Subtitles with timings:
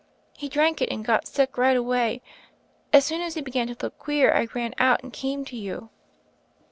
[0.35, 2.23] He drank it, and got sick right away.
[2.91, 5.91] As soon as he began to look queer, I ran out, and came to you."